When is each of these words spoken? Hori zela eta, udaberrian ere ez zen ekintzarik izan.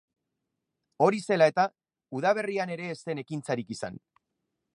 Hori 1.07 1.21
zela 1.27 1.47
eta, 1.53 1.65
udaberrian 2.21 2.75
ere 2.77 2.91
ez 2.95 2.99
zen 3.07 3.23
ekintzarik 3.27 3.75
izan. 3.79 4.03